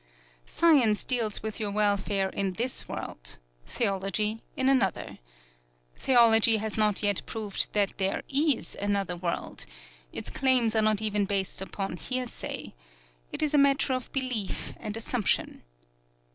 [0.47, 5.19] Science deals with your welfare in this world; theology in another.
[5.95, 9.67] Theology has not yet proved that there is another world
[10.11, 12.73] its claims are not even based upon hearsay.
[13.31, 15.61] It is a matter of belief and assumption.